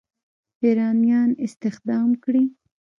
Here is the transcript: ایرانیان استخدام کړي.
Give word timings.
ایرانیان 0.63 1.29
استخدام 1.45 2.09
کړي. 2.23 2.43